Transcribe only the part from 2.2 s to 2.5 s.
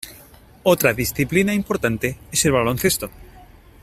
es